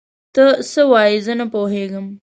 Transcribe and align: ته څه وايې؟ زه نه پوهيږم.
ته 0.35 0.45
څه 0.71 0.81
وايې؟ 0.91 1.17
زه 1.25 1.33
نه 1.39 1.45
پوهيږم. 1.53 2.05